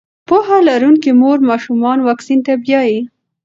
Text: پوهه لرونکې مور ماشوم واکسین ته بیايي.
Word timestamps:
پوهه 0.27 0.57
لرونکې 0.69 1.11
مور 1.21 1.37
ماشوم 1.47 1.79
واکسین 2.07 2.39
ته 2.45 2.53
بیايي. 2.63 2.99